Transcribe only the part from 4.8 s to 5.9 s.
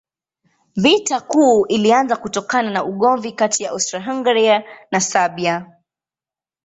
na Serbia.